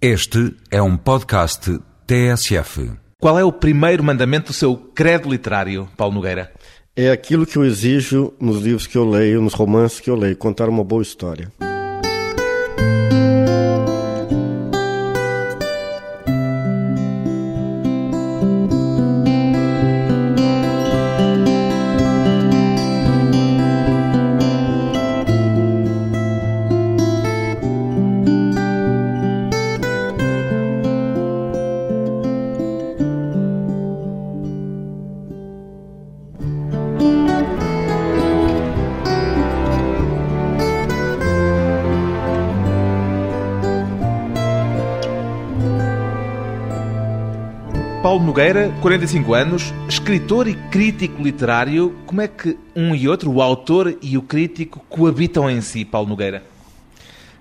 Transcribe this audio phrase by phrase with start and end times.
[0.00, 2.92] Este é um podcast TSF.
[3.18, 6.52] Qual é o primeiro mandamento do seu credo literário, Paulo Nogueira?
[6.94, 10.36] É aquilo que eu exijo nos livros que eu leio, nos romances que eu leio,
[10.36, 11.50] contar uma boa história.
[48.86, 51.92] 45 anos, escritor e crítico literário.
[52.06, 56.08] Como é que um e outro, o autor e o crítico, coabitam em si, Paulo
[56.08, 56.44] Nogueira?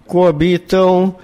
[0.08, 1.16] Coabitam,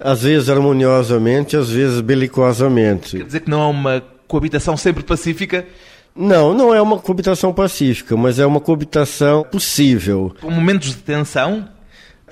[0.00, 3.16] às vezes harmoniosamente, às vezes belicosamente.
[3.16, 5.66] Quer dizer que não é uma coabitação sempre pacífica?
[6.14, 10.36] Não, não é uma coabitação pacífica, mas é uma coabitação possível.
[10.40, 11.68] Com momentos de tensão?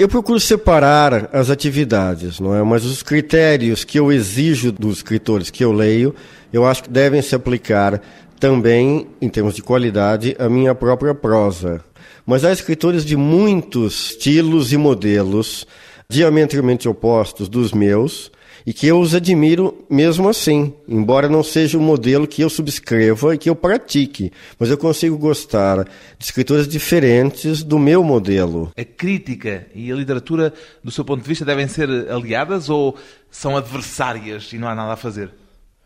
[0.03, 2.61] Eu procuro separar as atividades, não é?
[2.65, 6.13] Mas os critérios que eu exijo dos escritores que eu leio
[6.53, 8.03] eu acho que devem se aplicar
[8.41, 11.85] também, em termos de qualidade, à minha própria prosa.
[12.27, 15.69] Mas há escritores de muitos estilos e modelos
[16.09, 18.29] diametralmente opostos dos meus
[18.67, 23.35] e que eu os admiro mesmo assim, embora não seja o modelo que eu subscreva
[23.35, 28.73] e que eu pratique, mas eu consigo gostar de escritores diferentes do meu modelo.
[28.77, 32.97] A crítica e a literatura, do seu ponto de vista, devem ser aliadas ou
[33.31, 35.31] são adversárias e não há nada a fazer?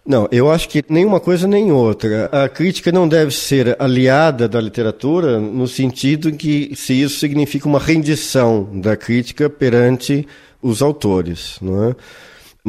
[0.06, 2.26] Não, eu acho que nenhuma coisa nem outra.
[2.26, 7.80] A crítica não deve ser aliada da literatura no sentido que se isso significa uma
[7.80, 10.26] rendição da crítica perante
[10.62, 11.96] os autores, não é?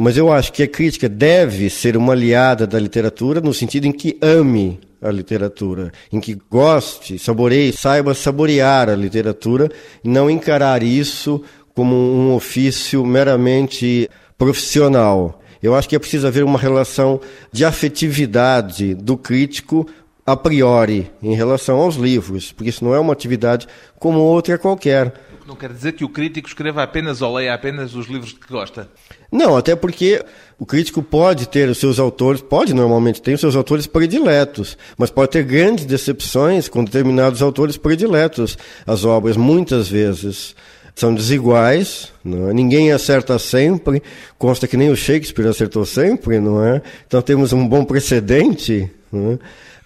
[0.00, 3.90] Mas eu acho que a crítica deve ser uma aliada da literatura no sentido em
[3.90, 9.68] que ame a literatura, em que goste, saboreie, saiba saborear a literatura
[10.04, 11.42] e não encarar isso
[11.74, 14.08] como um ofício meramente
[14.38, 15.42] profissional.
[15.60, 17.20] Eu acho que é preciso haver uma relação
[17.50, 19.84] de afetividade do crítico
[20.24, 23.66] a priori em relação aos livros, porque isso não é uma atividade
[23.98, 25.12] como outra qualquer.
[25.44, 28.88] Não quer dizer que o crítico escreva apenas ou leia apenas os livros que gosta.
[29.30, 30.24] Não, até porque
[30.58, 35.10] o crítico pode ter os seus autores, pode normalmente ter os seus autores prediletos, mas
[35.10, 38.56] pode ter grandes decepções com determinados autores prediletos.
[38.86, 40.56] As obras, muitas vezes,
[40.94, 42.52] são desiguais, não é?
[42.52, 44.02] ninguém acerta sempre,
[44.36, 46.82] consta que nem o Shakespeare acertou sempre, não é?
[47.06, 48.90] Então temos um bom precedente.
[49.12, 49.38] Não é?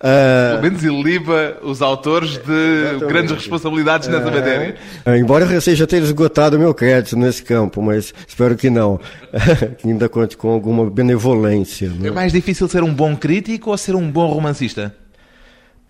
[0.02, 3.06] Uh, Pelo menos iliba os autores de exatamente.
[3.06, 4.74] grandes responsabilidades nessa uh, matéria.
[5.06, 8.98] Uh, embora eu seja ter esgotado o meu crédito nesse campo, mas espero que não.
[9.78, 11.92] que ainda conte com alguma benevolência.
[12.02, 14.92] É mais difícil ser um bom crítico ou ser um bom romancista?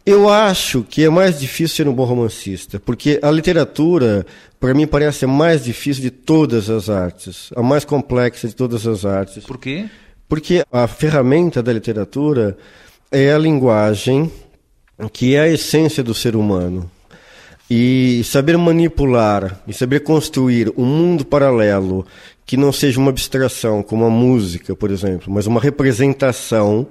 [0.05, 4.27] Eu acho que é mais difícil ser um bom romancista, porque a literatura,
[4.61, 8.87] para mim, parece a mais difícil de todas as artes, a mais complexa de todas
[8.87, 9.44] as artes.
[9.44, 9.87] Por quê?
[10.29, 12.59] Porque a ferramenta da literatura
[13.12, 14.31] é a linguagem
[15.12, 16.91] que é a essência do ser humano.
[17.71, 22.06] E saber manipular e saber construir um mundo paralelo
[22.45, 26.87] que não seja uma abstração, como a música, por exemplo, mas uma representação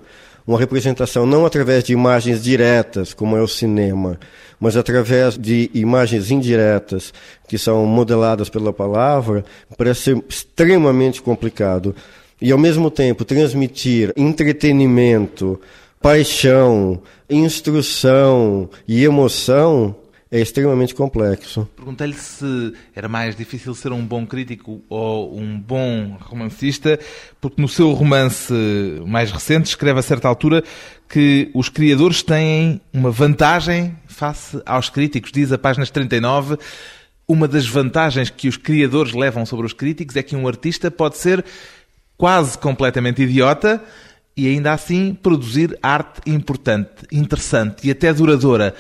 [0.46, 4.20] uma representação não através de imagens diretas, como é o cinema,
[4.60, 7.14] mas através de imagens indiretas,
[7.48, 9.46] que são modeladas pela palavra,
[9.78, 11.96] parece ser extremamente complicado.
[12.42, 15.62] E, ao mesmo tempo, transmitir entretenimento,
[16.02, 19.96] paixão, instrução e emoção
[20.32, 21.68] é extremamente complexo.
[21.76, 26.98] Perguntei-lhe se era mais difícil ser um bom crítico ou um bom romancista,
[27.40, 28.54] porque no seu romance
[29.06, 30.64] mais recente escreve a certa altura
[31.10, 35.32] que os criadores têm uma vantagem face aos críticos.
[35.34, 36.58] Diz a página 39,
[37.28, 41.18] uma das vantagens que os criadores levam sobre os críticos é que um artista pode
[41.18, 41.44] ser
[42.18, 43.84] quase completamente idiota
[44.42, 48.74] e ainda assim produzir arte importante, interessante e até duradoura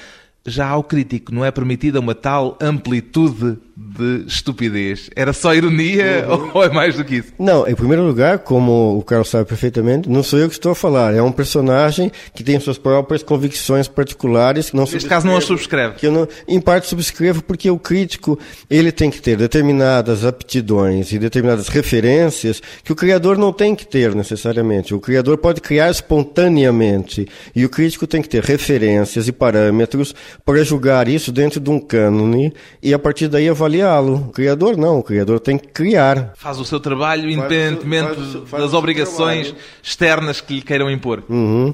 [0.45, 5.09] já ao crítico não é permitida uma tal amplitude de estupidez.
[5.15, 6.51] Era só ironia uhum.
[6.55, 7.33] ou é mais do que isso?
[7.37, 10.75] Não, em primeiro lugar, como o Carlos sabe perfeitamente, não sou eu que estou a
[10.75, 11.13] falar.
[11.13, 14.69] É um personagem que tem suas próprias convicções particulares.
[14.69, 15.95] Que não Neste caso não a subscreve.
[15.95, 18.37] Que eu não, em parte subscrevo porque o crítico
[18.69, 23.87] ele tem que ter determinadas aptidões e determinadas referências que o criador não tem que
[23.87, 24.93] ter necessariamente.
[24.93, 30.13] O criador pode criar espontaneamente e o crítico tem que ter referências e parâmetros
[30.45, 34.27] para julgar isso dentro de um cânone e a partir daí avaliá-lo.
[34.27, 36.33] O criador não, o criador tem que criar.
[36.35, 39.67] Faz o seu trabalho independentemente faz faz das obrigações trabalho.
[39.81, 41.23] externas que lhe queiram impor.
[41.29, 41.73] Uhum.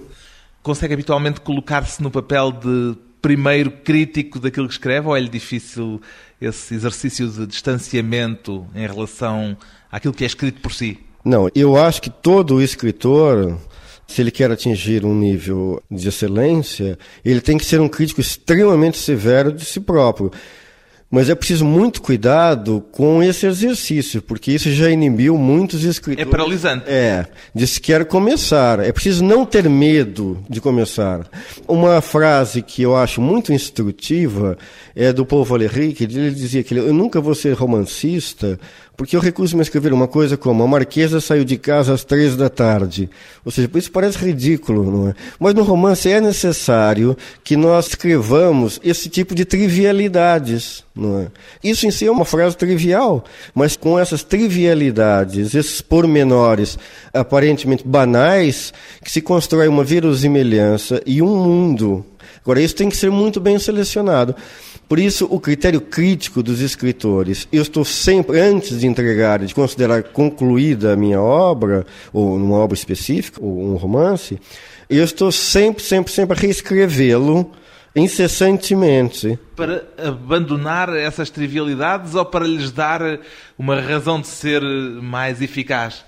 [0.62, 6.01] Consegue habitualmente colocar-se no papel de primeiro crítico daquilo que escreve ou é-lhe difícil
[6.39, 9.57] esse exercício de distanciamento em relação
[9.92, 11.00] àquilo que é escrito por si?
[11.25, 13.57] Não, eu acho que todo escritor,
[14.07, 18.98] se ele quer atingir um nível de excelência, ele tem que ser um crítico extremamente
[18.98, 20.31] severo de si próprio.
[21.09, 26.27] Mas é preciso muito cuidado com esse exercício, porque isso já inibiu muitos escritores.
[26.27, 26.83] É paralisante.
[26.86, 27.25] É,
[27.56, 28.81] de sequer começar.
[28.81, 31.25] É preciso não ter medo de começar.
[31.65, 34.57] Uma frase que eu acho muito instrutiva
[34.94, 38.59] é do Paul Valéry, que ele dizia que ele, eu nunca vou ser romancista,
[38.98, 42.36] porque eu recuso-me a escrever uma coisa como a Marquesa saiu de casa às três
[42.36, 43.07] da tarde.
[43.45, 45.13] Ou seja, isso parece ridículo, não é?
[45.39, 50.83] Mas no romance é necessário que nós escrevamos esse tipo de trivialidades,
[51.20, 51.28] é?
[51.64, 53.24] Isso em si é uma frase trivial,
[53.54, 56.78] mas com essas trivialidades, esses pormenores
[57.14, 58.74] aparentemente banais,
[59.04, 62.06] que se constrói uma verosimilhança e um mundo.
[62.42, 64.36] Agora, isso tem que ser muito bem selecionado.
[64.88, 70.02] Por isso, o critério crítico dos escritores, eu estou sempre, antes de entregar, de considerar
[70.02, 74.40] concluída a minha obra, ou uma obra específica, ou um romance,
[74.90, 77.52] eu estou sempre, sempre, sempre a reescrevê-lo
[77.95, 79.38] incessantemente.
[79.56, 83.01] Para abandonar essas trivialidades ou para lhes dar
[83.57, 86.06] uma razão de ser mais eficaz?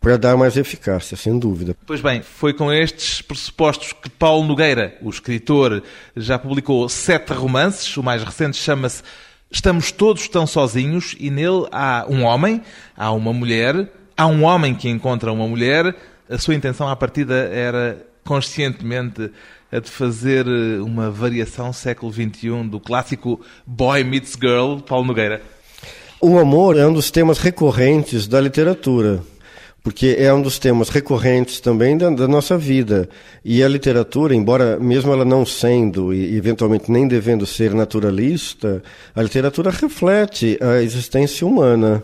[0.00, 1.74] Para dar mais eficácia, sem dúvida.
[1.84, 5.82] Pois bem, foi com estes pressupostos que Paulo Nogueira, o escritor,
[6.16, 7.96] já publicou sete romances.
[7.96, 9.02] O mais recente chama-se
[9.50, 12.62] Estamos Todos Tão Sozinhos e nele há um homem,
[12.96, 15.94] há uma mulher, há um homem que encontra uma mulher.
[16.28, 19.30] A sua intenção à partida era conscientemente
[19.72, 25.40] a de fazer eh, uma variação século XXI do clássico Boy Meets Girl, Paulo Nogueira.
[26.20, 29.22] O amor é um dos temas recorrentes da literatura,
[29.82, 33.08] porque é um dos temas recorrentes também da, da nossa vida.
[33.44, 38.82] E a literatura, embora mesmo ela não sendo e eventualmente nem devendo ser naturalista,
[39.14, 42.02] a literatura reflete a existência humana.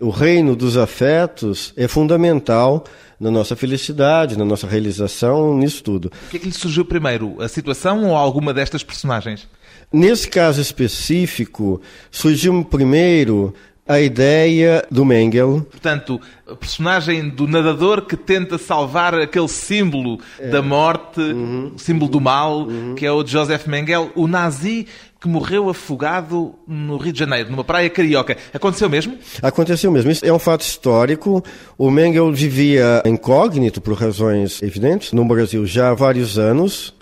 [0.00, 2.84] O reino dos afetos é fundamental
[3.18, 6.06] na nossa felicidade, na nossa realização, nisso tudo.
[6.26, 7.40] O que é que lhe surgiu primeiro?
[7.40, 9.48] A situação ou alguma destas personagens?
[9.92, 11.80] Nesse caso específico,
[12.10, 13.54] surgiu primeiro
[13.88, 20.60] a ideia do Mengel, Portanto, a personagem do nadador que tenta salvar aquele símbolo da
[20.60, 22.66] morte, o símbolo do mal,
[22.96, 24.86] que é o de Joseph Mengele, o nazi
[25.20, 28.36] que morreu afogado no Rio de Janeiro, numa praia carioca.
[28.52, 29.18] Aconteceu mesmo?
[29.42, 30.10] Aconteceu mesmo.
[30.10, 31.42] Isso é um fato histórico.
[31.76, 36.94] O Mengel vivia incógnito, por razões evidentes, no Brasil já há vários anos.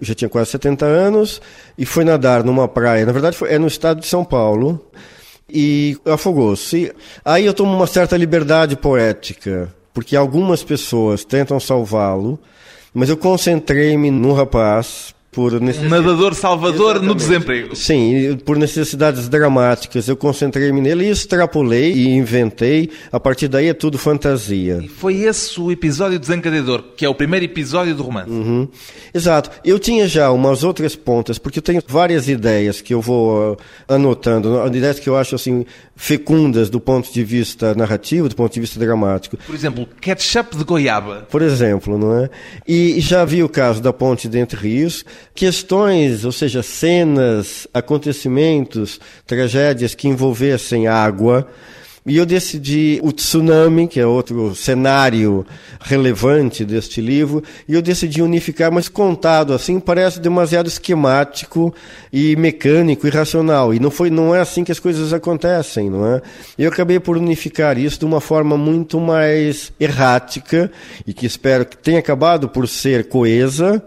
[0.00, 1.42] Já tinha quase 70 anos
[1.76, 3.04] e foi nadar numa praia.
[3.04, 4.80] Na verdade, foi, é no estado de São Paulo
[5.50, 6.92] e afogou-se.
[7.24, 12.38] Aí eu tomo uma certa liberdade poética, porque algumas pessoas tentam salvá-lo,
[12.94, 15.90] mas eu concentrei-me no rapaz por necessidade.
[15.90, 17.76] nadador salvador no desemprego.
[17.76, 22.90] Sim, por necessidades dramáticas, eu concentrei-me nele e extrapolei e inventei.
[23.12, 24.80] A partir daí é tudo fantasia.
[24.82, 28.30] E foi esse o episódio desencadeador, que é o primeiro episódio do romance.
[28.30, 28.68] Uhum.
[29.12, 29.50] Exato.
[29.64, 33.56] Eu tinha já umas outras pontas, porque eu tenho várias ideias que eu vou
[33.88, 35.64] ah, anotando, ideias que eu acho assim
[35.94, 39.36] fecundas do ponto de vista narrativo, do ponto de vista dramático.
[39.36, 41.26] Por exemplo, ketchup de goiaba.
[41.28, 42.30] Por exemplo, não é?
[42.66, 49.00] E já vi o caso da ponte de Entre Rios, questões, ou seja, cenas, acontecimentos,
[49.26, 51.48] tragédias que envolvessem água.
[52.08, 55.44] E eu decidi o tsunami, que é outro cenário
[55.78, 61.74] relevante deste livro, e eu decidi unificar, mas contado assim parece demasiado esquemático
[62.10, 63.74] e mecânico e racional.
[63.74, 66.22] E não foi, não é assim que as coisas acontecem, não é?
[66.58, 70.72] Eu acabei por unificar isso de uma forma muito mais errática
[71.06, 73.84] e que espero que tenha acabado por ser coesa,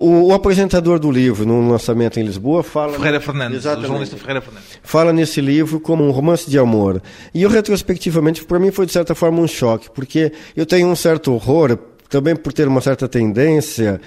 [0.00, 2.94] o, o, apresentador do livro, no lançamento em Lisboa, fala.
[2.94, 3.84] Ferreira Fernandes, Exatamente.
[3.84, 4.68] o jornalista Ferreira Fernandes.
[4.82, 7.02] Fala nesse livro como um romance de amor.
[7.34, 10.96] E eu, retrospectivamente, para mim foi de certa forma um choque, porque eu tenho um
[10.96, 11.78] certo horror,
[12.08, 14.00] também por ter uma certa tendência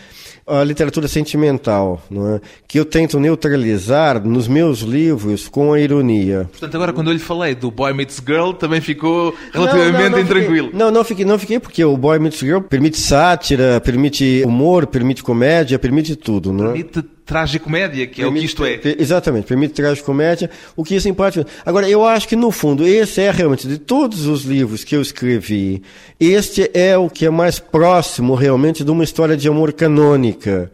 [0.46, 2.42] à literatura sentimental, não é?
[2.68, 6.50] que eu tento neutralizar nos meus livros com a ironia.
[6.52, 10.10] Portanto, agora quando eu lhe falei do Boy Meets Girl, também ficou relativamente não, não,
[10.10, 10.66] não intranquilo.
[10.68, 14.88] Fiquei, não, não fiquei, não fiquei, porque o Boy Meets Girl permite sátira, permite humor,
[14.88, 16.52] permite comédia, permite tudo.
[16.52, 16.74] Não é?
[16.74, 18.80] Permite tragicomédia, que permite, é o que isto é.
[19.00, 21.50] Exatamente, permite tragicomédia, o que é simpático.
[21.65, 25.01] Agora, eu acho que no fundo, esse é realmente, de todos os livros que eu
[25.01, 25.82] escrevi,
[26.20, 30.72] este é o que é mais próximo realmente de uma história de amor canônica.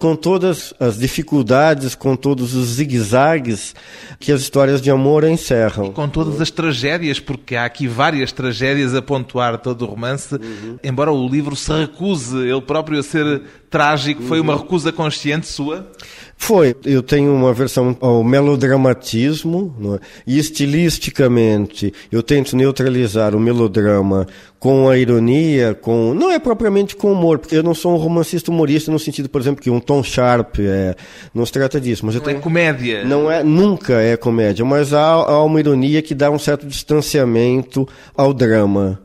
[0.00, 3.74] com todas as dificuldades, com todos os zigue-zagues
[4.18, 5.92] que as histórias de amor encerram.
[5.92, 10.78] Com todas as tragédias, porque há aqui várias tragédias a pontuar todo o romance, uhum.
[10.82, 15.88] embora o livro se recuse ele próprio a ser trágico, foi uma recusa consciente sua?
[16.36, 16.74] Foi.
[16.84, 20.04] Eu tenho uma versão ao melodramatismo, é?
[20.26, 24.26] e estilisticamente eu tento neutralizar o melodrama
[24.58, 28.50] com a ironia, com não é propriamente com humor, porque eu não sou um romancista
[28.50, 30.96] humorista no sentido, por exemplo, que um Tom Sharp é,
[31.32, 32.04] não se trata disso.
[32.04, 33.04] Mas não tenho, é comédia.
[33.04, 37.86] Não é, nunca é comédia, mas há, há uma ironia que dá um certo distanciamento
[38.16, 39.00] ao drama.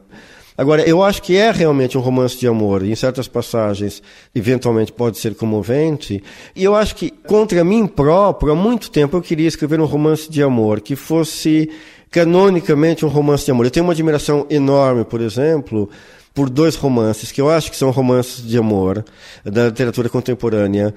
[0.58, 4.02] Agora, eu acho que é realmente um romance de amor, e em certas passagens,
[4.34, 6.24] eventualmente pode ser comovente,
[6.56, 10.32] e eu acho que, contra mim próprio, há muito tempo eu queria escrever um romance
[10.32, 11.70] de amor que fosse
[12.10, 13.66] canonicamente um romance de amor.
[13.66, 15.90] Eu tenho uma admiração enorme, por exemplo,
[16.34, 19.04] por dois romances que eu acho que são romances de amor
[19.44, 20.94] da literatura contemporânea.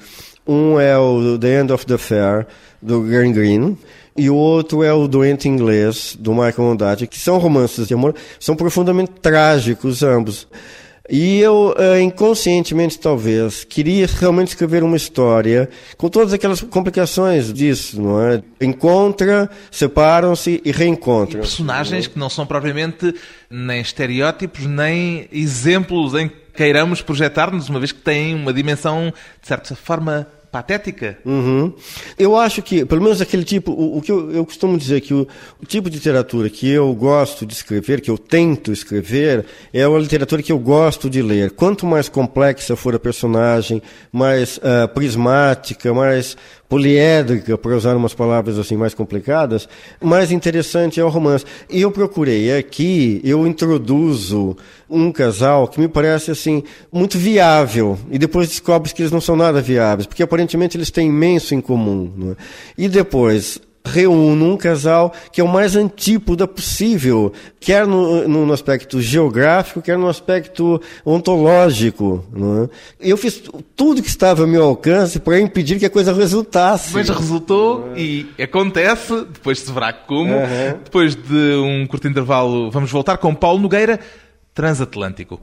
[0.47, 2.47] Um é o The End of the Fair,
[2.81, 3.77] do Green Greene,
[4.19, 8.15] e o outro é o Doente Inglês, do Michael Ondaatje, que são romances de amor,
[8.41, 10.49] são profundamente trágicos ambos.
[11.11, 18.03] E eu, uh, inconscientemente talvez, queria realmente escrever uma história com todas aquelas complicações disso,
[18.03, 18.43] não é?
[18.61, 21.39] Encontra, separam-se e reencontram.
[21.39, 23.15] E personagens que não são propriamente
[23.49, 29.11] nem estereótipos, nem exemplos em que queiramos projetar-nos, uma vez que têm uma dimensão,
[29.41, 31.19] de certa forma, patética.
[31.25, 31.73] Uhum.
[32.19, 35.13] Eu acho que, pelo menos aquele tipo, o, o que eu, eu, costumo dizer que
[35.13, 35.27] o,
[35.63, 39.89] o, tipo de literatura que eu gosto de escrever, que eu tento escrever, é a
[39.99, 41.51] literatura que eu gosto de ler.
[41.51, 46.37] Quanto mais complexa for a personagem, mais uh, prismática, mais
[46.69, 49.69] poliédrica, para usar umas palavras assim mais complicadas,
[50.01, 51.45] mais interessante é o romance.
[51.71, 54.57] E eu procurei aqui, eu introduzo
[54.89, 59.37] um casal que me parece assim muito viável e depois descobre que eles não são
[59.37, 62.33] nada viáveis, porque aparentemente eles têm imenso em comum.
[62.33, 62.43] É?
[62.77, 69.01] E depois reúno um casal que é o mais antípoda possível, quer no, no aspecto
[69.01, 72.25] geográfico, quer no aspecto ontológico.
[73.01, 73.11] É?
[73.11, 73.43] Eu fiz
[73.75, 76.93] tudo que estava ao meu alcance para impedir que a coisa resultasse.
[76.95, 80.33] Mas resultou e acontece, depois se verá como.
[80.33, 80.79] Uhum.
[80.85, 83.99] Depois de um curto intervalo, vamos voltar com Paulo Nogueira,
[84.55, 85.41] Transatlântico.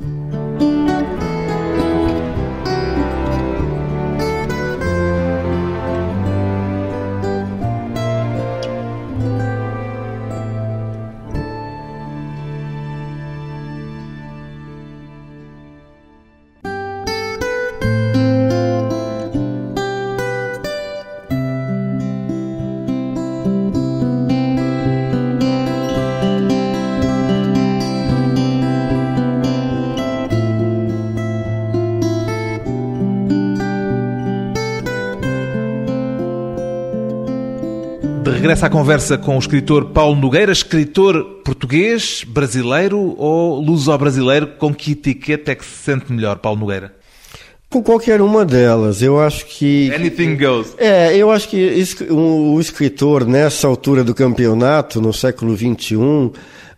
[38.55, 44.47] Regressa à conversa com o escritor Paulo Nogueira, escritor português, brasileiro ou luso-brasileiro.
[44.57, 46.93] Com que etiqueta é que se sente melhor, Paulo Nogueira?
[47.69, 49.01] Com qualquer uma delas.
[49.01, 49.91] Eu acho que.
[49.93, 50.73] Anything goes.
[50.77, 56.31] É, eu acho que o escritor, nessa altura do campeonato, no século XXI,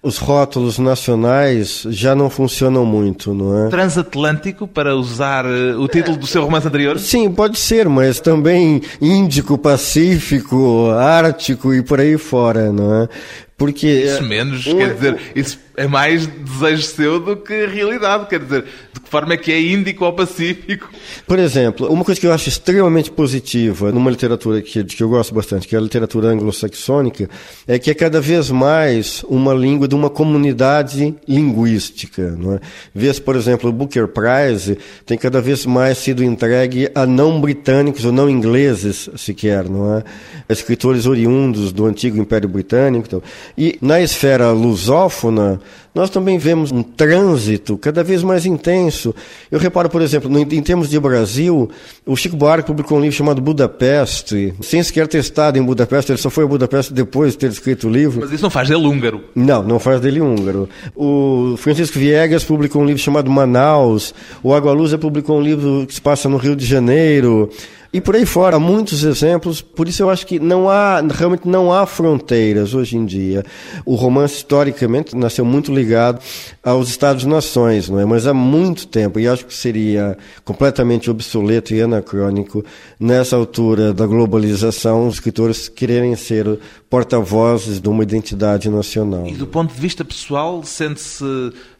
[0.07, 3.69] os rótulos nacionais já não funcionam muito, não é?
[3.69, 6.97] Transatlântico, para usar eh, o título do seu romance anterior?
[6.97, 13.09] Sim, pode ser, mas também Índico, Pacífico, Ártico e por aí fora, não é?
[13.57, 13.87] Porque.
[13.87, 18.27] Isso menos, quer dizer, isso é mais desejo seu do que realidade.
[18.27, 20.87] Quer dizer, de que forma é que é Índico ou Pacífico?
[21.25, 25.33] Por exemplo, uma coisa que eu acho extremamente positiva numa literatura que, que eu gosto
[25.33, 27.27] bastante, que é a literatura anglo-saxônica,
[27.67, 32.35] é que é cada vez mais uma língua de uma comunidade linguística.
[32.37, 32.59] Não é?
[32.93, 38.05] Vês, por exemplo, o Booker Prize tem cada vez mais sido entregue a não britânicos
[38.05, 40.03] ou não ingleses sequer, não é?
[40.47, 43.07] Escritores oriundos do antigo Império Britânico.
[43.07, 43.23] Então.
[43.55, 45.59] E na esfera lusófona,
[45.97, 49.15] nós também vemos um trânsito cada vez mais intenso.
[49.51, 51.69] Eu reparo, por exemplo, no, em termos de Brasil,
[52.05, 56.19] o Chico Buarque publicou um livro chamado Budapeste, sem sequer ter estado em Budapeste, ele
[56.19, 58.21] só foi a Budapeste depois de ter escrito o livro.
[58.21, 59.23] Mas isso não faz dele húngaro.
[59.33, 60.69] Não, não faz dele húngaro.
[60.95, 64.13] O Francisco Viegas publicou um livro chamado Manaus,
[64.43, 67.49] o Agualusa publicou um livro que se passa no Rio de Janeiro.
[67.91, 71.71] E por aí fora, muitos exemplos, por isso eu acho que não há, realmente não
[71.71, 73.43] há fronteiras hoje em dia.
[73.85, 76.19] O romance, historicamente, nasceu muito ligado
[76.63, 78.05] aos Estados-nações, não é?
[78.05, 82.63] Mas há muito tempo, e acho que seria completamente obsoleto e anacrônico,
[82.99, 89.27] nessa altura da globalização, os escritores quererem ser porta-vozes de uma identidade nacional.
[89.27, 91.23] E do ponto de vista pessoal, sente-se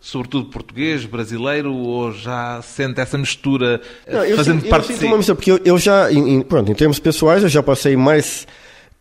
[0.08, 4.88] sobretudo português, brasileiro, ou já sente essa mistura eh, Não, eu fazendo sinto, parte eu
[4.88, 5.06] sinto de si?
[5.08, 7.98] uma mistura, porque eu, eu já, em, em- pronto, em termos pessoais, eu já passei
[7.98, 8.48] mais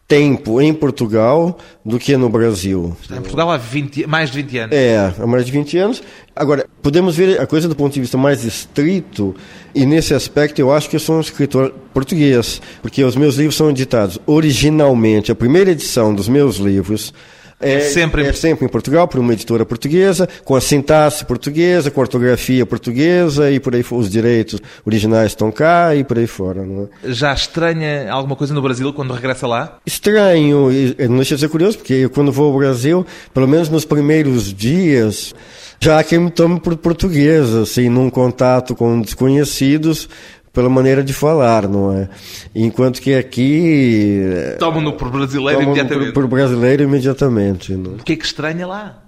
[0.09, 2.97] tempo em Portugal do que no Brasil.
[3.01, 4.77] Está em Portugal há 20, mais de 20 anos.
[4.77, 6.03] É, há mais de 20 anos.
[6.35, 9.35] Agora, podemos ver a coisa do ponto de vista mais estrito,
[9.75, 13.55] e nesse aspecto eu acho que eu sou um escritor português, porque os meus livros
[13.57, 17.15] são editados originalmente, a primeira edição dos meus livros.
[17.59, 21.91] É, sempre em- é sempre em Portugal, por uma editora portuguesa, com a sintaxe portuguesa,
[21.91, 24.03] com a ortografia portuguesa e por aí fora.
[24.03, 26.67] Os direitos originais estão cá e por aí fora.
[27.05, 27.13] É?
[27.13, 29.79] Já estranha alguma coisa no Brasil quando regressa lá?
[29.87, 30.69] estranho,
[31.09, 34.53] não deixa de ser curioso, porque eu, quando vou ao Brasil, pelo menos nos primeiros
[34.53, 35.35] dias,
[35.81, 40.09] já há quem me tome por português, assim, num contato com desconhecidos,
[40.57, 42.09] pela maneira de falar, não é?
[42.55, 44.23] Enquanto que aqui.
[44.25, 46.13] eh, Tomam-no por brasileiro imediatamente.
[46.13, 47.75] Por, por brasileiro imediatamente.
[47.75, 47.95] Não é?
[47.97, 49.03] O que é que estranha lá?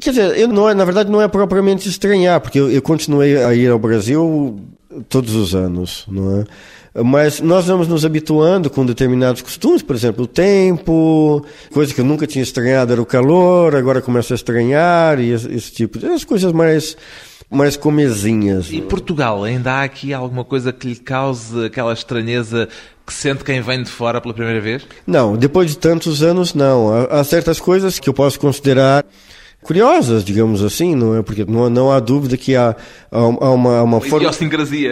[0.00, 3.36] Quer dizer, eu não é, na verdade não é propriamente estranhar, porque eu, eu continuei
[3.42, 4.60] a ir ao Brasil
[5.08, 6.44] todos os anos, não é?
[7.02, 12.04] Mas nós vamos nos habituando com determinados costumes, por exemplo, o tempo, coisa que eu
[12.04, 16.06] nunca tinha estranhado era o calor, agora começo a estranhar, e esse, esse tipo de
[16.06, 16.96] as coisas mais,
[17.50, 18.70] mais comezinhas.
[18.70, 22.68] E Portugal, ainda há aqui alguma coisa que lhe cause aquela estranheza
[23.06, 24.86] que sente quem vem de fora pela primeira vez?
[25.06, 26.92] Não, depois de tantos anos, não.
[26.92, 29.04] Há, há certas coisas que eu posso considerar
[29.66, 31.22] curiosas, digamos assim, não é?
[31.22, 32.74] Porque não, não há dúvida que há,
[33.10, 34.24] há uma, há uma forma.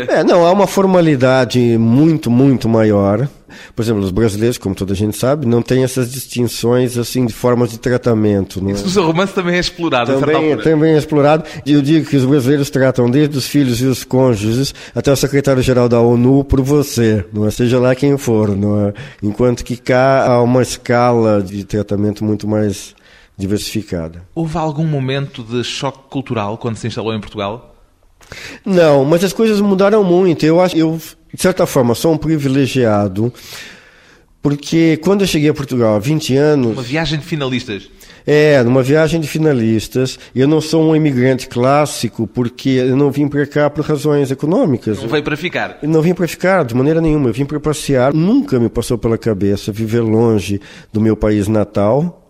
[0.09, 3.28] É, não, há uma formalidade muito, muito maior.
[3.75, 7.33] Por exemplo, os brasileiros, como toda a gente sabe, não têm essas distinções assim de
[7.33, 8.61] formas de tratamento.
[8.61, 8.73] Não é?
[8.73, 10.62] Isso no seu romance também é explorado, Também, altura.
[10.62, 11.45] também é explorado.
[11.64, 15.16] E eu digo que os brasileiros tratam desde os filhos e os cônjuges até o
[15.16, 17.50] secretário-geral da ONU por você, não é?
[17.50, 18.57] seja lá quem for.
[18.57, 18.95] Não é?
[19.23, 22.95] Enquanto que cá há uma escala de tratamento muito mais
[23.37, 24.23] diversificada.
[24.35, 27.75] Houve algum momento de choque cultural quando se instalou em Portugal?
[28.64, 30.45] Não, mas as coisas mudaram muito.
[30.47, 30.99] Eu acho, eu
[31.33, 33.33] de certa forma sou um privilegiado,
[34.43, 37.91] porque quando eu cheguei a Portugal há 20 anos, Uma viagem de finalistas.
[38.26, 43.26] é, numa viagem de finalistas, eu não sou um imigrante clássico, porque eu não vim
[43.29, 45.00] para cá por razões econômicas.
[45.03, 45.79] Não veio para ficar.
[45.83, 48.14] Eu não vim para ficar de maneira nenhuma, eu vim para passear.
[48.14, 50.61] Nunca me passou pela cabeça viver longe
[50.92, 52.20] do meu país natal.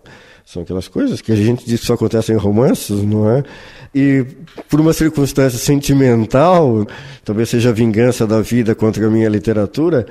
[0.45, 3.43] São aquelas coisas que a gente diz que só acontecem em romances, não é?
[3.95, 4.27] E
[4.69, 6.87] por uma circunstância sentimental,
[7.25, 10.05] talvez seja a vingança da vida contra a minha literatura,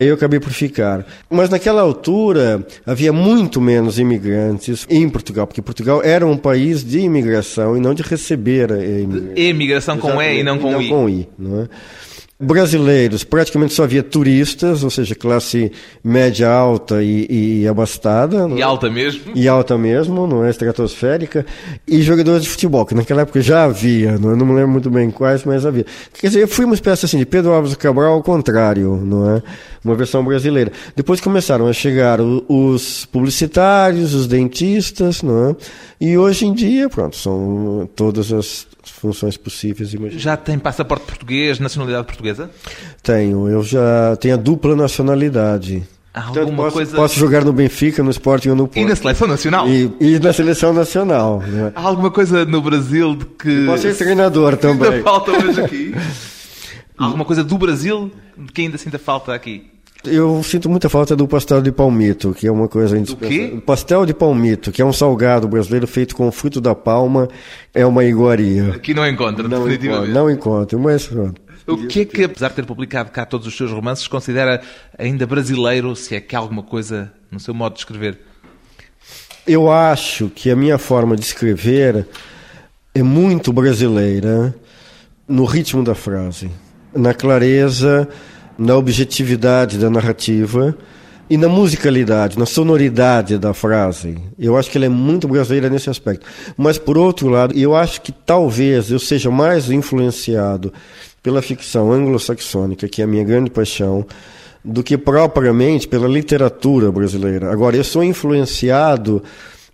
[0.00, 1.06] eu acabei por ficar.
[1.28, 7.00] Mas naquela altura havia muito menos imigrantes em Portugal, porque Portugal era um país de
[7.00, 9.36] imigração e não de receber a imigração.
[9.36, 10.88] Emigração com E e não com I.
[10.88, 11.68] com I, não é?
[12.38, 15.70] Brasileiros, praticamente só havia turistas, ou seja, classe
[16.02, 18.48] média alta e, e abastada.
[18.48, 18.62] E é?
[18.62, 19.32] alta mesmo.
[19.36, 21.46] E alta mesmo, não é estratosférica,
[21.86, 24.36] e jogadores de futebol, que naquela época já havia, não, é?
[24.36, 25.86] não me lembro muito bem quais, mas havia.
[26.12, 29.36] Quer dizer, eu fui uma espécie assim de Pedro Alves do Cabral ao contrário, não
[29.36, 29.42] é?
[29.84, 30.72] Uma versão brasileira.
[30.96, 35.56] Depois começaram a chegar os publicitários, os dentistas, não é?
[36.00, 38.66] E hoje em dia, pronto, são todas as
[39.04, 40.22] funções possíveis imagináveis.
[40.22, 42.50] Já tem passaporte português, nacionalidade portuguesa?
[43.02, 45.82] Tenho, eu já tenho a dupla nacionalidade.
[46.10, 46.96] Portanto, alguma posso, coisa...
[46.96, 48.78] posso jogar no Benfica, no Sporting ou no Porto.
[48.78, 49.68] E na seleção nacional?
[49.68, 51.40] E, e na seleção nacional.
[51.40, 51.72] Né?
[51.74, 53.66] Há alguma coisa no Brasil de que...
[53.66, 55.02] Posso ser treinador ainda também.
[55.02, 55.94] falta hoje aqui?
[56.96, 59.73] Há alguma coisa do Brasil de que ainda sinta falta aqui?
[60.06, 63.60] Eu sinto muita falta do pastel de palmito, que é uma coisa indispensável.
[63.62, 67.28] Pastel de palmito, que é um salgado brasileiro feito com fruto da palma,
[67.72, 68.72] é uma iguaria.
[68.74, 70.12] Aqui não encontra, Não encontro, definitivamente.
[70.12, 71.40] não encontro, mas pronto.
[71.66, 74.60] O que é que, apesar de ter publicado cá todos os seus romances, considera
[74.98, 78.18] ainda brasileiro, se é que há alguma coisa no seu modo de escrever?
[79.46, 82.06] Eu acho que a minha forma de escrever
[82.94, 84.54] é muito brasileira
[85.26, 86.50] no ritmo da frase,
[86.94, 88.06] na clareza,
[88.58, 90.76] na objetividade da narrativa
[91.28, 94.18] e na musicalidade, na sonoridade da frase.
[94.38, 96.26] Eu acho que ela é muito brasileira nesse aspecto.
[96.56, 100.72] Mas, por outro lado, eu acho que talvez eu seja mais influenciado
[101.22, 104.06] pela ficção anglo-saxônica, que é a minha grande paixão,
[104.62, 107.50] do que propriamente pela literatura brasileira.
[107.50, 109.22] Agora, eu sou influenciado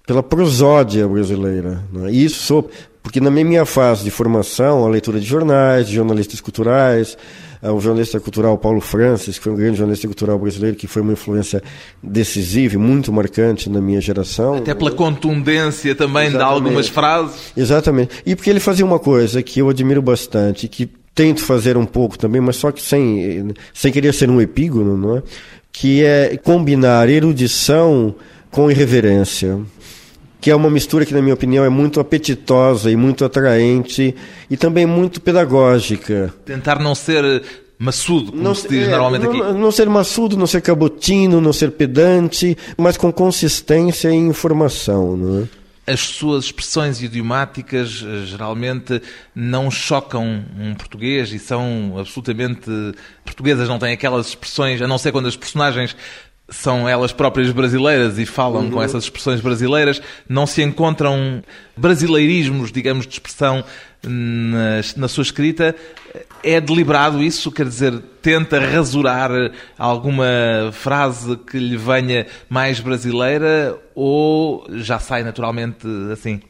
[0.06, 1.84] pela prosódia brasileira.
[1.92, 2.10] Né?
[2.12, 2.70] E isso sou,
[3.02, 7.16] porque na minha fase de formação, a leitura de jornais, de jornalistas culturais,
[7.62, 11.02] eh, o jornalista cultural Paulo Francis, que foi um grande jornalista cultural brasileiro, que foi
[11.02, 11.62] uma influência
[12.02, 14.56] decisiva e muito marcante na minha geração.
[14.56, 16.54] Até pela contundência também de Exatamente.
[16.54, 17.52] algumas frases.
[17.56, 18.22] Exatamente.
[18.24, 22.18] E porque ele fazia uma coisa que eu admiro bastante, que tento fazer um pouco
[22.18, 25.22] também, mas só que sem, sem querer ser um epígono, não é?
[25.72, 28.14] Que é combinar erudição
[28.50, 29.60] com irreverência,
[30.40, 34.14] que é uma mistura que, na minha opinião, é muito apetitosa e muito atraente
[34.48, 36.32] e também muito pedagógica.
[36.44, 37.42] Tentar não ser
[37.78, 39.58] maçudo, como não, se diz é, normalmente não, aqui.
[39.58, 45.16] Não ser maçudo, não ser cabotino, não ser pedante, mas com consistência e informação.
[45.16, 45.60] Não é?
[45.90, 49.02] as suas expressões idiomáticas eh, geralmente
[49.34, 52.70] não chocam um português e são absolutamente
[53.24, 55.96] portuguesas, não têm aquelas expressões, a não ser quando as personagens
[56.50, 58.70] são elas próprias brasileiras e falam uhum.
[58.70, 61.42] com essas expressões brasileiras, não se encontram
[61.76, 63.64] brasileirismos, digamos, de expressão
[64.02, 65.74] na, na sua escrita.
[66.42, 67.52] É deliberado isso?
[67.52, 69.30] Quer dizer, tenta rasurar
[69.78, 76.40] alguma frase que lhe venha mais brasileira ou já sai naturalmente assim?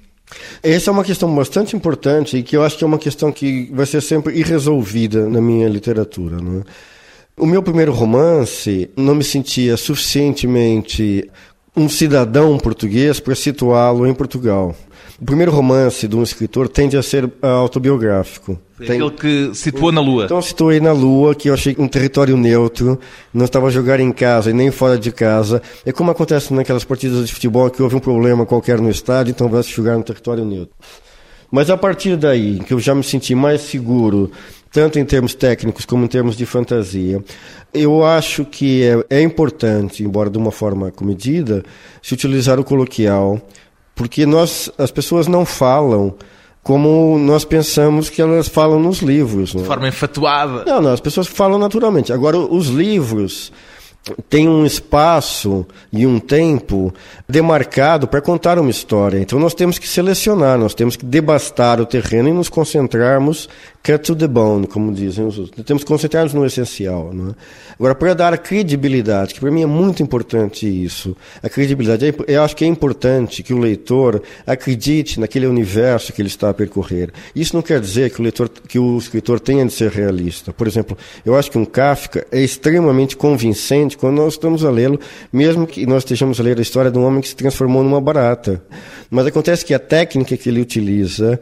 [0.62, 3.68] Essa é uma questão bastante importante e que eu acho que é uma questão que
[3.72, 6.36] vai ser sempre irresolvida na minha literatura.
[6.36, 6.64] Não é?
[7.36, 11.28] O meu primeiro romance não me sentia suficientemente
[11.76, 14.74] um cidadão português para situá-lo em Portugal.
[15.20, 18.58] O primeiro romance de um escritor tende a ser autobiográfico.
[18.76, 18.96] Foi Tem...
[18.96, 20.24] aquele que situou na Lua.
[20.24, 22.98] Então situei na Lua, que eu achei um território neutro,
[23.32, 25.60] não estava a jogar em casa e nem fora de casa.
[25.84, 29.48] É como acontece naquelas partidas de futebol que houve um problema qualquer no estádio, então
[29.48, 30.74] vai se jogar no território neutro.
[31.50, 34.30] Mas a partir daí, que eu já me senti mais seguro,
[34.72, 37.22] tanto em termos técnicos como em termos de fantasia,
[37.74, 41.64] eu acho que é, é importante, embora de uma forma comedida,
[42.02, 43.40] se utilizar o coloquial,
[43.94, 46.14] porque nós, as pessoas não falam
[46.62, 49.52] como nós pensamos que elas falam nos livros.
[49.52, 50.64] De forma enfatuada.
[50.64, 52.12] Não, não, as pessoas falam naturalmente.
[52.12, 53.50] Agora, os livros
[54.28, 56.92] tem um espaço e um tempo
[57.28, 59.18] demarcado para contar uma história.
[59.18, 63.48] Então nós temos que selecionar, nós temos que debastar o terreno e nos concentrarmos
[63.82, 65.64] cut to the bone, como dizem os outros.
[65.64, 67.12] Temos que concentrar-nos no essencial.
[67.12, 67.34] Não é?
[67.78, 72.42] Agora, para dar credibilidade, que para mim é muito importante isso, a credibilidade, é eu
[72.42, 77.10] acho que é importante que o leitor acredite naquele universo que ele está a percorrer.
[77.34, 80.52] Isso não quer dizer que o, leitor, que o escritor tenha de ser realista.
[80.52, 85.00] Por exemplo, eu acho que um Kafka é extremamente convincente quando nós estamos a lê-lo,
[85.32, 88.00] mesmo que nós estejamos a ler a história de um homem que se transformou numa
[88.00, 88.62] barata.
[89.10, 91.40] Mas acontece que a técnica que ele utiliza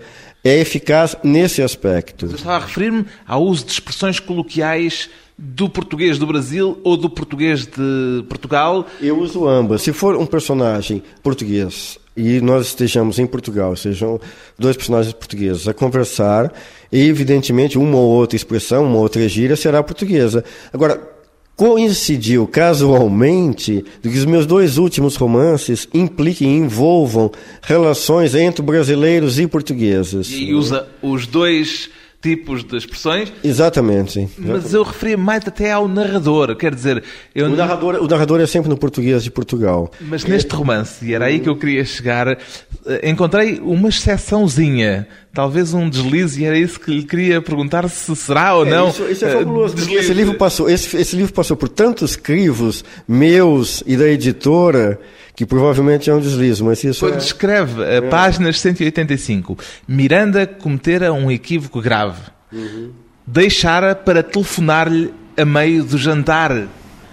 [0.49, 2.27] é eficaz nesse aspecto.
[2.27, 7.09] Eu estava a referir-me ao uso de expressões coloquiais do português do Brasil ou do
[7.09, 8.87] português de Portugal?
[9.01, 9.83] Eu uso ambas.
[9.83, 14.21] Se for um personagem português e nós estejamos em Portugal, sejam
[14.59, 16.53] dois personagens portugueses a conversar,
[16.91, 20.45] evidentemente uma ou outra expressão, uma outra gíria será portuguesa.
[20.73, 21.18] Agora,
[21.59, 29.41] coincidiu casualmente de que os meus dois últimos romances impliquem e envolvam relações entre brasileiros
[29.41, 30.31] e portugueses.
[30.31, 31.91] E usa os dois
[32.23, 33.33] tipos de expressões.
[33.43, 34.29] Exatamente.
[34.39, 37.03] Mas eu referia mais até ao narrador, quer dizer...
[37.35, 39.91] Eu o, narrador, o narrador é sempre no português de Portugal.
[40.01, 45.73] Mas neste romance, e era aí que eu queria chegar, eh, encontrei uma exceçãozinha, talvez
[45.73, 48.89] um deslize, e era isso que lhe queria perguntar se será ou é, não.
[48.89, 53.81] Isso, isso é fabuloso, esse livro, passou, esse, esse livro passou por tantos crivos meus
[53.87, 55.01] e da editora
[55.37, 57.19] que provavelmente é um deslize, mas isso Quando é...
[57.19, 58.01] escreve a é.
[58.01, 62.21] páginas 185, Miranda cometera um equívoco grave.
[62.53, 62.91] Uhum.
[63.25, 66.67] Deixara para telefonar-lhe a meio do jantar.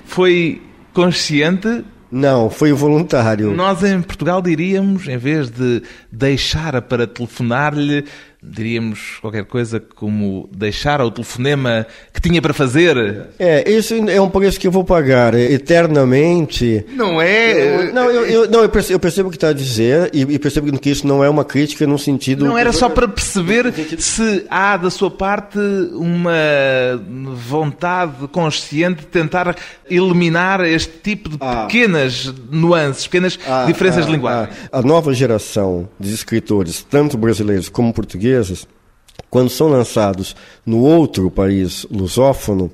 [0.07, 0.63] Foi
[0.95, 1.85] consciente?
[2.15, 3.53] Não, foi voluntário.
[3.53, 8.05] Nós em Portugal diríamos, em vez de deixar para telefonar-lhe,
[8.47, 13.27] diríamos qualquer coisa como deixar o telefonema que tinha para fazer.
[13.39, 16.85] É, isso é um preço que eu vou pagar eternamente.
[16.93, 17.87] Não é?
[17.87, 20.21] Eu, não, eu, eu, não, eu percebo, eu percebo o que está a dizer e,
[20.21, 22.45] e, percebo que isso não é uma crítica no sentido...
[22.45, 25.57] Não, era só para perceber se há da sua parte
[25.93, 26.33] uma
[27.35, 29.55] vontade consciente de tentar
[29.89, 31.65] eliminar este tipo de ah.
[31.65, 34.53] pequenas nuances, pequenas ah, diferenças ah, de linguagem.
[34.71, 34.79] Ah.
[34.79, 38.67] A nova geração de escritores, tanto brasileiros como portugueses, portugueses,
[39.29, 42.71] quando são lançados no outro país lusófono,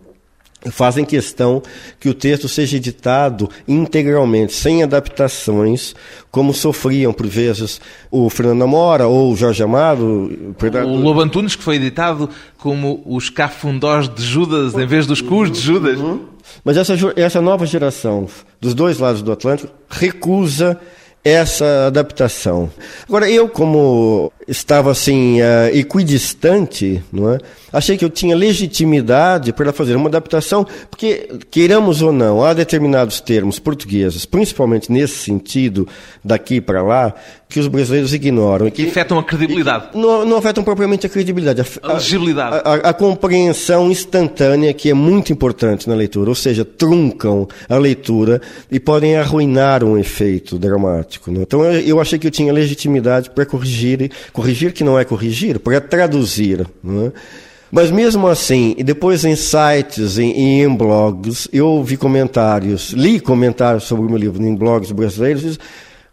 [0.71, 1.61] fazem questão
[1.99, 5.95] que o texto seja editado integralmente, sem adaptações,
[6.29, 10.53] como sofriam por vezes o Fernando Amora ou o Jorge Amado.
[10.85, 15.51] O Lobo Antunes, que foi editado como os cafundós de Judas em vez dos cus
[15.51, 15.99] de Judas.
[15.99, 16.25] Uhum.
[16.63, 18.27] Mas essa, essa nova geração
[18.59, 20.79] dos dois lados do Atlântico recusa
[21.23, 22.69] essa adaptação.
[23.07, 27.37] Agora, eu, como estava assim, uh, equidistante, não é?
[27.71, 33.21] achei que eu tinha legitimidade para fazer uma adaptação, porque, queiramos ou não, há determinados
[33.21, 35.87] termos portugueses, principalmente nesse sentido,
[36.23, 37.13] daqui para lá,
[37.47, 38.69] que os brasileiros ignoram.
[38.69, 39.89] Que, que afetam a credibilidade.
[39.93, 41.61] Não, não, afetam propriamente a credibilidade.
[41.61, 42.55] A, a legibilidade.
[42.55, 47.77] A, a, a, compreensão instantânea, que é muito importante na leitura, ou seja, truncam a
[47.77, 51.10] leitura e podem arruinar um efeito dramático.
[51.27, 51.39] Né?
[51.41, 55.81] Então, eu, achei que eu tinha legitimidade para corrigir corrigir que não é corrigir, para
[55.81, 56.61] traduzir.
[56.61, 57.11] É?
[57.71, 63.19] Mas mesmo assim, e depois em sites e em, em, blogs, eu vi comentários, li
[63.19, 65.59] comentários sobre o meu livro em blogs brasileiros, diz,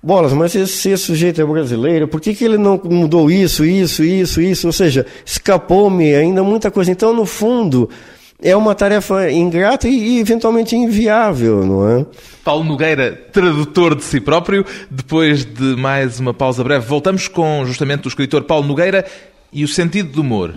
[0.01, 4.05] Bolas, mas esse, esse, sujeito é brasileiro, por que, que ele não mudou isso, isso,
[4.05, 4.69] isso, isso?
[4.69, 6.93] Ou seja, escapou-me ainda muita coisa.
[6.93, 7.91] Então, no fundo,
[8.41, 12.07] é uma tarefa ingrata e, eventualmente inviável, não é?
[12.45, 14.65] Paulo Nogueira, tradutor de si próprio.
[14.91, 19.05] Depois de mais uma pausa breve, voltamos com justamente o escritor Paulo Nogueira
[19.53, 20.55] e o sentido do humor.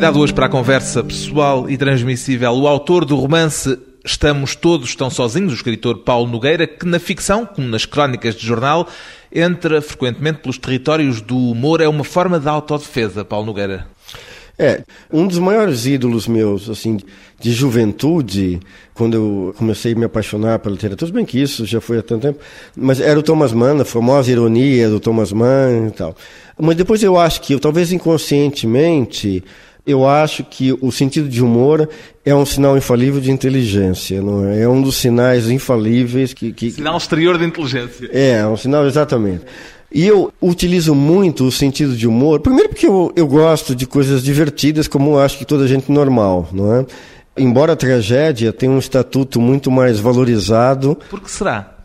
[0.00, 5.10] Convidado hoje para a conversa pessoal e transmissível, o autor do romance Estamos Todos Tão
[5.10, 8.88] Sozinhos, o escritor Paulo Nogueira, que na ficção, como nas crónicas de jornal,
[9.30, 11.82] entra frequentemente pelos territórios do humor.
[11.82, 13.88] É uma forma de autodefesa, Paulo Nogueira.
[14.58, 16.98] É, um dos maiores ídolos meus, assim,
[17.38, 18.58] de juventude,
[18.94, 22.22] quando eu comecei a me apaixonar pela literatura, bem que isso já foi há tanto
[22.22, 22.38] tempo,
[22.74, 26.16] mas era o Thomas Mann, a famosa ironia do Thomas Mann e tal.
[26.58, 29.44] Mas depois eu acho que, talvez inconscientemente,
[29.86, 31.88] eu acho que o sentido de humor
[32.24, 34.62] é um sinal infalível de inteligência, não é?
[34.62, 36.70] É um dos sinais infalíveis que, que...
[36.70, 38.08] sinal exterior de inteligência.
[38.12, 39.44] É, é um sinal exatamente.
[39.92, 44.22] E eu utilizo muito o sentido de humor, primeiro porque eu, eu gosto de coisas
[44.22, 46.86] divertidas, como acho que toda gente normal, não é?
[47.36, 50.96] Embora a tragédia tenha um estatuto muito mais valorizado.
[51.08, 51.79] Por que será?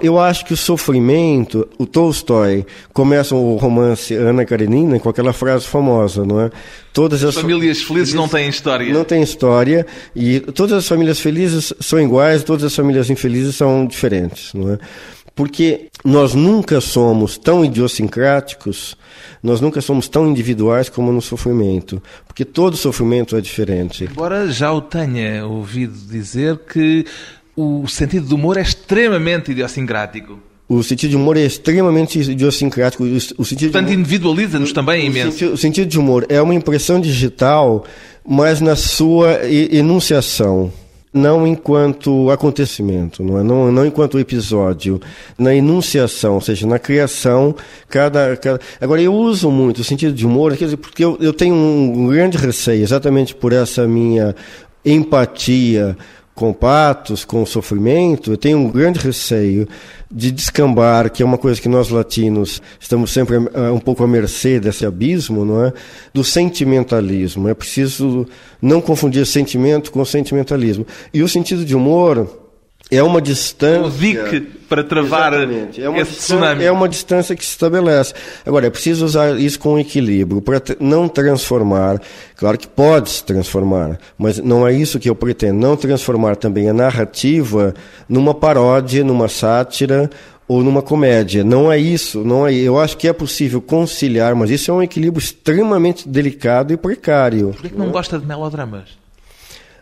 [0.00, 5.66] Eu acho que o sofrimento, o Tolstói começa o romance Ana Karenina com aquela frase
[5.66, 6.52] famosa, não é?
[6.92, 8.92] Todas as famílias felizes não têm história.
[8.92, 9.84] Não têm história
[10.14, 14.78] e todas as famílias felizes são iguais, todas as famílias infelizes são diferentes, não é?
[15.34, 18.96] Porque nós nunca somos tão idiosincráticos,
[19.42, 24.04] nós nunca somos tão individuais como no sofrimento, porque todo sofrimento é diferente.
[24.04, 27.04] Embora já o tenha ouvido dizer que
[27.58, 30.38] o sentido do humor é extremamente idiosincrático.
[30.68, 33.02] O sentido de humor é extremamente idiosincrático.
[33.02, 35.46] O sentido Portanto, individualiza-nos também imenso.
[35.46, 37.84] O sentido de humor é uma impressão digital,
[38.24, 40.72] mas na sua enunciação
[41.12, 43.42] não enquanto acontecimento, não, é?
[43.42, 45.00] não, não enquanto episódio,
[45.38, 47.56] na enunciação, ou seja, na criação,
[47.88, 48.60] cada, cada...
[48.78, 52.08] Agora, eu uso muito o sentido de humor, quer dizer, porque eu, eu tenho um
[52.08, 54.36] grande receio, exatamente por essa minha
[54.84, 55.96] empatia
[56.38, 59.66] com patos, com sofrimento, eu tenho um grande receio
[60.08, 64.06] de descambar, que é uma coisa que nós latinos estamos sempre uh, um pouco à
[64.06, 65.72] mercê desse abismo, não é?
[66.14, 67.48] Do sentimentalismo.
[67.48, 68.24] É preciso
[68.62, 70.86] não confundir sentimento com sentimentalismo.
[71.12, 72.47] E o sentido de humor
[72.90, 73.86] é uma distância.
[73.86, 76.64] O dique para travar é uma esse tsunami.
[76.64, 78.14] É uma distância que se estabelece.
[78.44, 82.00] Agora, é preciso usar isso com equilíbrio, para não transformar.
[82.36, 85.58] Claro que pode se transformar, mas não é isso que eu pretendo.
[85.58, 87.74] Não transformar também a narrativa
[88.08, 90.10] numa paródia, numa sátira
[90.46, 91.44] ou numa comédia.
[91.44, 92.24] Não é isso.
[92.24, 96.72] Não é, eu acho que é possível conciliar, mas isso é um equilíbrio extremamente delicado
[96.72, 97.50] e precário.
[97.50, 99.07] Por que, que não gosta de melodramas?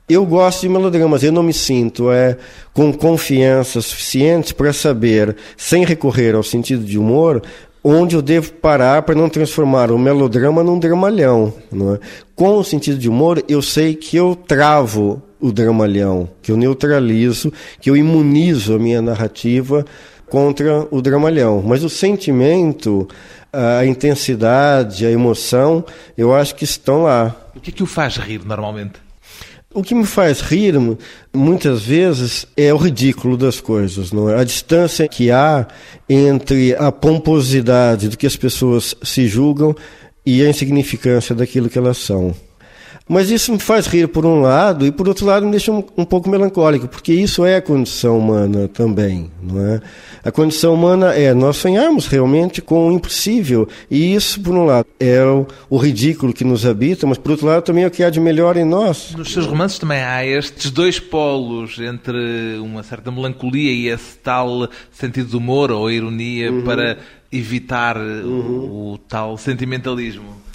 [0.08, 2.36] Eu gosto de melodramas, eu não me sinto é,
[2.72, 7.42] com confiança suficiente para saber, sem recorrer ao sentido de humor,
[7.82, 11.52] onde eu devo parar para não transformar o melodrama num dramalhão.
[11.72, 11.98] É?
[12.36, 17.52] Com o sentido de humor, eu sei que eu travo o dramalhão, que eu neutralizo,
[17.80, 19.84] que eu imunizo a minha narrativa
[20.28, 21.64] contra o dramalhão.
[21.66, 23.08] Mas o sentimento,
[23.52, 25.84] a intensidade, a emoção,
[26.16, 27.34] eu acho que estão lá.
[27.56, 29.05] O que é que o faz rir normalmente?
[29.76, 30.72] O que me faz rir,
[31.34, 34.40] muitas vezes, é o ridículo das coisas, não é?
[34.40, 35.68] A distância que há
[36.08, 39.76] entre a pomposidade do que as pessoas se julgam
[40.24, 42.34] e a insignificância daquilo que elas são.
[43.08, 45.84] Mas isso me faz rir por um lado e por outro lado me deixa um,
[45.96, 49.80] um, pouco melancólico, porque isso é a condição humana também, não é?
[50.24, 54.88] A condição humana é nós sonharmos realmente com o impossível e isso por um lado
[54.98, 58.02] é o, o ridículo que nos habita, mas por outro lado também é o que
[58.02, 59.14] há de melhor em nós.
[59.16, 64.68] Nos seus romances também há estes dois polos entre uma certa melancolia e esse tal
[64.90, 66.64] sentido de humor ou ironia uhum.
[66.64, 66.98] para
[67.30, 68.94] evitar uhum.
[68.94, 70.45] o tal sentimentalismo.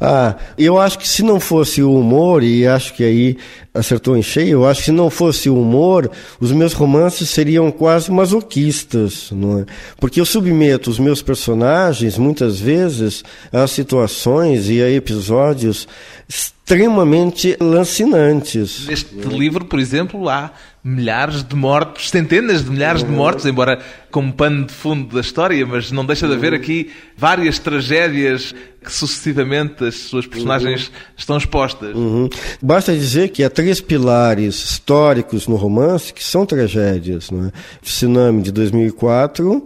[0.00, 3.36] Ah, eu acho que se não fosse o humor, e acho que aí
[3.72, 7.72] acertou em cheio, eu acho que se não fosse o humor, os meus romances seriam
[7.72, 9.64] quase masoquistas, não é?
[9.98, 15.88] Porque eu submeto os meus personagens, muitas vezes, a situações e a episódios
[16.28, 18.86] extremamente lancinantes.
[18.86, 20.50] Neste livro, por exemplo, há
[20.82, 25.64] milhares de mortos, centenas de milhares de mortos, embora como pano de fundo da história,
[25.66, 31.94] mas não deixa de haver aqui várias tragédias que sucessivamente as suas personagens estão expostas.
[31.94, 32.28] Uhum.
[32.60, 37.30] Basta dizer que há três pilares históricos no romance que são tragédias.
[37.30, 37.52] Não é?
[37.82, 39.64] Tsunami de 2004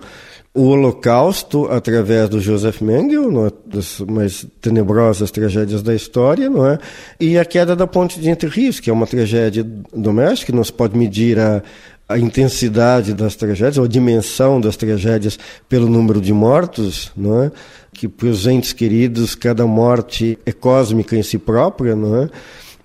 [0.55, 3.53] o Holocausto através do Joseph Mengele, é?
[3.67, 6.79] das mais tenebrosas tragédias da história, não é?
[7.21, 10.73] E a queda da ponte de Entre Rios, que é uma tragédia doméstica, não se
[10.73, 11.63] pode medir a,
[12.09, 17.53] a intensidade das tragédias, ou a dimensão das tragédias pelo número de mortos, não é?
[17.93, 22.31] Que para os entes queridos cada morte é cósmica em si própria, não é?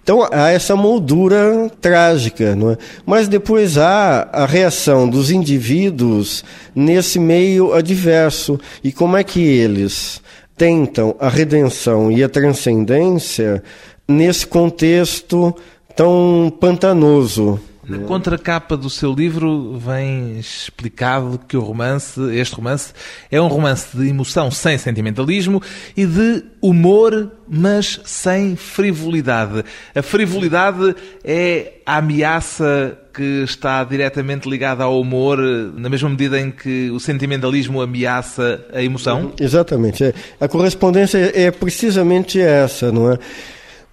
[0.03, 2.77] Então há essa moldura trágica, não é?
[3.05, 6.43] mas depois há a reação dos indivíduos
[6.75, 10.21] nesse meio adverso e como é que eles
[10.57, 13.63] tentam a redenção e a transcendência
[14.05, 15.55] nesse contexto
[15.95, 17.59] tão pantanoso.
[17.85, 22.93] Na contracapa do seu livro vem explicado que o romance, este romance,
[23.29, 25.61] é um romance de emoção sem sentimentalismo
[25.95, 29.65] e de humor, mas sem frivolidade.
[29.93, 35.37] A frivolidade é a ameaça que está diretamente ligada ao humor,
[35.75, 39.33] na mesma medida em que o sentimentalismo ameaça a emoção?
[39.39, 40.05] Exatamente.
[40.05, 43.19] É, a correspondência é precisamente essa, não é?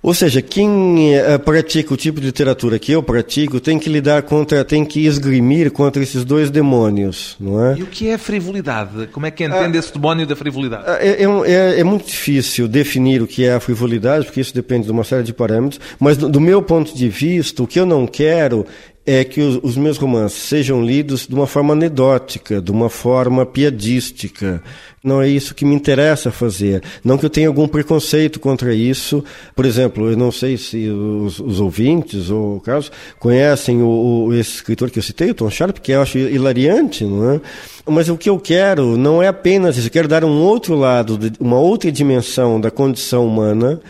[0.02, 4.22] Ou seja, quem uh, pratica o tipo de literatura que eu pratico tem que lidar
[4.22, 7.76] contra, tem que esgrimir contra esses dois demônios, não é?
[7.76, 9.08] E o que é frivolidade?
[9.08, 10.84] Como é que entende ah, esse demónio da frivolidade?
[10.86, 14.54] Ah, é, é, é, é, muito difícil definir o que é a frivolidade, porque isso
[14.54, 17.78] depende de uma série de parâmetros, mas do, do meu ponto de vista, o que
[17.78, 18.66] eu não quero
[19.06, 23.46] é que os, os, meus romances sejam lidos de uma forma anedótica, de uma forma
[23.46, 24.62] piadística.
[25.02, 26.82] Não é isso que me interessa fazer.
[27.02, 29.24] Não que eu tenha algum preconceito contra isso.
[29.56, 33.88] Por exemplo, eu não sei se os, os ouvintes ou o Carlos conhecem o,
[34.26, 37.40] o, esse escritor que eu citei, o Tom Sharp, que eu acho hilariante, não é?
[37.86, 41.18] Mas o que eu quero não é apenas isso, eu quero dar um outro lado,
[41.40, 43.80] uma outra dimensão da condição humana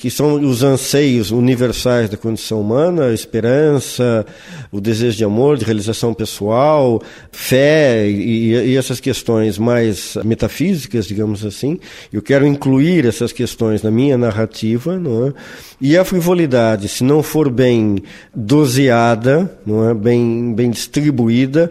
[0.00, 4.24] que são os anseios universais da condição humana, a esperança,
[4.72, 11.44] o desejo de amor, de realização pessoal, fé e, e, essas questões mais metafísicas, digamos
[11.44, 11.78] assim.
[12.10, 15.34] Eu quero incluir essas questões na minha narrativa, não é?
[15.78, 18.02] E a frivolidade, se não for bem
[18.34, 19.92] doseada, não é?
[19.92, 21.70] bem, bem distribuída,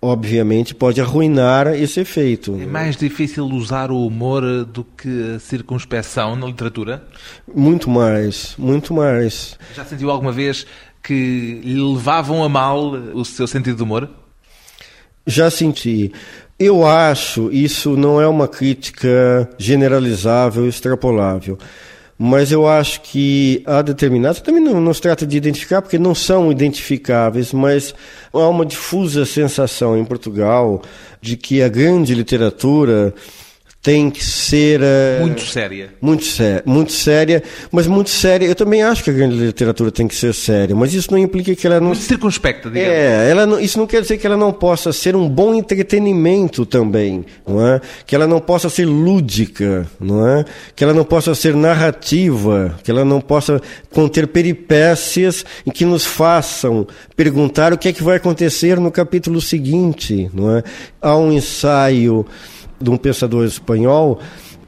[0.00, 2.58] obviamente pode arruinar esse efeito.
[2.60, 7.04] É mais difícil usar o humor do que a circunspeção na literatura?
[7.52, 9.58] Muito mais, muito mais.
[9.74, 10.66] Já sentiu alguma vez
[11.02, 14.08] que lhe levavam a mal o seu sentido de humor?
[15.26, 16.12] Já senti.
[16.58, 21.58] Eu acho, isso não é uma crítica generalizável, extrapolável
[22.18, 26.16] mas eu acho que há determinados, também não, não se trata de identificar, porque não
[26.16, 27.94] são identificáveis, mas
[28.32, 30.82] há uma difusa sensação em Portugal
[31.20, 33.14] de que a grande literatura
[33.88, 35.88] tem que ser uh, muito séria.
[35.98, 38.44] Muito séria, muito séria, mas muito séria.
[38.44, 41.54] Eu também acho que a grande literatura tem que ser séria, mas isso não implica
[41.56, 42.92] que ela não muito circunspecta, digamos.
[42.92, 46.66] É, ela não, isso não quer dizer que ela não possa ser um bom entretenimento
[46.66, 47.80] também, não é?
[48.06, 50.44] Que ela não possa ser lúdica, não é?
[50.76, 53.58] Que ela não possa ser narrativa, que ela não possa
[53.90, 59.40] conter peripécias em que nos façam perguntar o que é que vai acontecer no capítulo
[59.40, 60.62] seguinte, não é?
[61.00, 62.26] Há um ensaio
[62.80, 64.20] de um pensador espanhol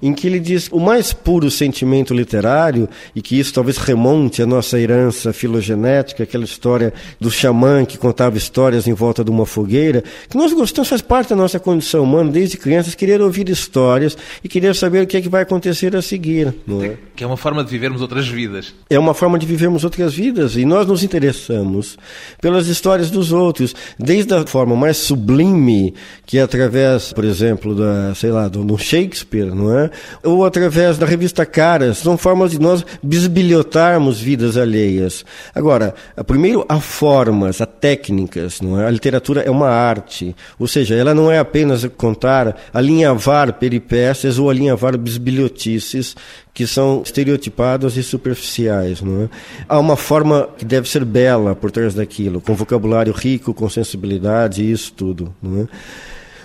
[0.03, 4.47] em que ele diz o mais puro sentimento literário, e que isso talvez remonte à
[4.47, 10.03] nossa herança filogenética, aquela história do xamã que contava histórias em volta de uma fogueira,
[10.29, 14.49] que nós gostamos, faz parte da nossa condição humana, desde crianças, querer ouvir histórias e
[14.49, 16.55] querer saber o que é que vai acontecer a seguir.
[16.67, 16.97] Não é?
[17.15, 18.75] Que é uma forma de vivermos outras vidas.
[18.89, 21.99] É uma forma de vivermos outras vidas, e nós nos interessamos
[22.41, 28.15] pelas histórias dos outros, desde a forma mais sublime, que é através, por exemplo, da,
[28.15, 29.89] sei lá, do, do Shakespeare, não é?
[30.22, 35.25] Ou através da revista Caras, são formas de nós bisbilhotarmos vidas alheias.
[35.54, 35.94] Agora,
[36.27, 38.87] primeiro há formas, há técnicas, não é?
[38.87, 44.50] A literatura é uma arte, ou seja, ela não é apenas contar, alinhavar peripécias ou
[44.50, 46.17] alinhavar bisbilhotices
[46.52, 49.00] que são estereotipadas e superficiais.
[49.00, 49.29] Não é?
[49.69, 54.71] Há uma forma que deve ser bela por trás daquilo, com vocabulário rico, com sensibilidade
[54.71, 55.35] isso tudo.
[55.42, 55.67] Não é?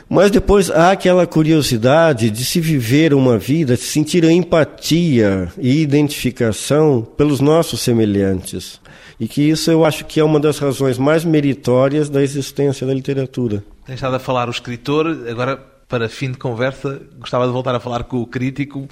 [0.07, 7.01] Mas depois há aquela curiosidade de se viver uma vida, de sentir empatia e identificação
[7.01, 8.79] pelos nossos semelhantes.
[9.19, 12.93] E que isso eu acho que é uma das razões mais meritórias da existência da
[12.93, 13.63] literatura.
[13.85, 17.79] Tem estado a falar o escritor, agora, para fim de conversa, gostava de voltar a
[17.79, 18.87] falar com o crítico.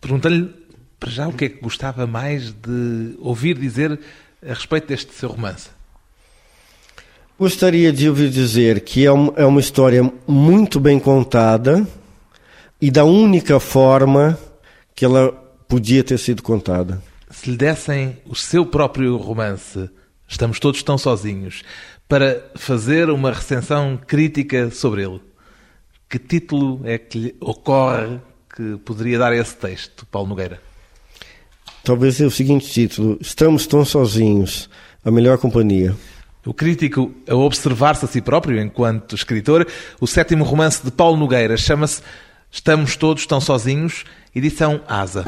[0.00, 0.52] Perguntei-lhe,
[1.00, 3.98] para já, o que é que gostava mais de ouvir dizer
[4.44, 5.77] a respeito deste seu romance.
[7.38, 11.86] Gostaria de ouvir dizer que é uma, é uma história muito bem contada
[12.80, 14.36] e da única forma
[14.92, 15.30] que ela
[15.68, 17.00] podia ter sido contada.
[17.30, 19.88] Se lhe dessem o seu próprio romance,
[20.26, 21.62] Estamos Todos Tão Sozinhos,
[22.08, 25.20] para fazer uma recensão crítica sobre ele,
[26.08, 28.18] que título é que lhe ocorre
[28.52, 30.60] que poderia dar esse texto, Paulo Nogueira?
[31.84, 34.68] Talvez é o seguinte título: Estamos Tão Sozinhos,
[35.04, 35.94] a melhor companhia.
[36.48, 39.66] O crítico a observar-se a si próprio enquanto escritor,
[40.00, 42.00] o sétimo romance de Paulo Nogueira chama-se
[42.50, 45.26] Estamos Todos Tão Sozinhos, edição Asa.